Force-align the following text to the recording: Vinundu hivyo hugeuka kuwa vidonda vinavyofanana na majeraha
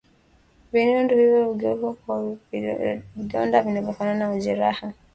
Vinundu 0.71 1.15
hivyo 1.15 1.45
hugeuka 1.45 1.93
kuwa 1.93 2.37
vidonda 3.15 3.61
vinavyofanana 3.63 4.19
na 4.19 4.29
majeraha 4.29 4.93